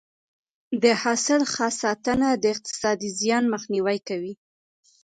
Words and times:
د 0.83 0.85
حاصل 1.01 1.41
ښه 1.53 1.67
ساتنه 1.81 2.29
د 2.43 2.45
اقتصادي 2.53 3.09
زیان 3.21 3.43
مخنیوی 3.53 3.97
کوي. 4.07 4.33